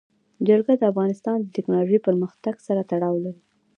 جلګه 0.47 0.73
د 0.77 0.83
افغانستان 0.91 1.37
د 1.41 1.47
تکنالوژۍ 1.55 1.99
پرمختګ 2.07 2.55
سره 2.67 2.81
تړاو 2.91 3.15
لري. 3.25 3.41